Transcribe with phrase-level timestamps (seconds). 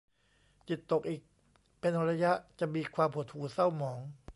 [0.67, 1.21] จิตตกอีก
[1.79, 3.99] เป็นระยะ จะมีความหดหู่เศร้าหมอง